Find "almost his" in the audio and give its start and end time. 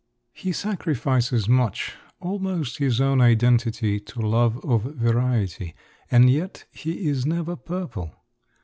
2.19-2.99